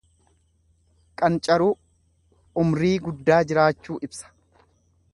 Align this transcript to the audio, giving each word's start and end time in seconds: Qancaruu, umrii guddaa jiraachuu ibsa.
Qancaruu, 1.23 1.69
umrii 2.65 2.93
guddaa 3.07 3.41
jiraachuu 3.53 4.03
ibsa. 4.09 4.37